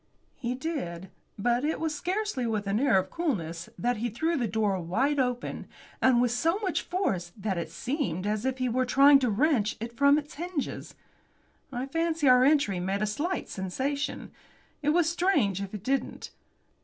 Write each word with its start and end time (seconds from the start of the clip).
He 0.35 0.55
did. 0.55 1.11
But 1.37 1.63
it 1.63 1.79
was 1.79 1.93
scarcely 1.93 2.47
with 2.47 2.65
an 2.65 2.79
air 2.79 2.97
of 2.97 3.11
coolness 3.11 3.69
that 3.77 3.97
he 3.97 4.09
threw 4.09 4.35
the 4.35 4.47
door 4.47 4.79
wide 4.79 5.19
open, 5.19 5.67
and 6.01 6.19
with 6.19 6.31
so 6.31 6.57
much 6.57 6.81
force 6.81 7.31
that 7.37 7.59
it 7.59 7.69
seemed 7.69 8.25
as 8.25 8.43
if 8.43 8.57
he 8.57 8.67
were 8.67 8.83
trying 8.83 9.19
to 9.19 9.29
wrench 9.29 9.77
it 9.79 9.95
from 9.95 10.17
its 10.17 10.33
hinges. 10.33 10.95
I 11.71 11.85
fancy 11.85 12.27
our 12.27 12.43
entry 12.43 12.79
made 12.79 13.03
a 13.03 13.05
slight 13.05 13.47
sensation. 13.47 14.31
It 14.81 14.89
was 14.89 15.07
strange 15.07 15.61
if 15.61 15.71
it 15.71 15.83
didn't. 15.83 16.31